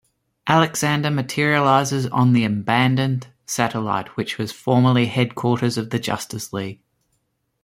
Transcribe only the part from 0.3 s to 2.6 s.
Alexander materializes on the